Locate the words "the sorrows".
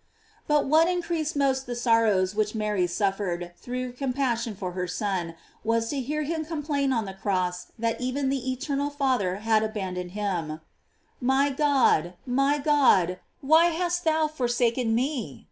1.66-2.32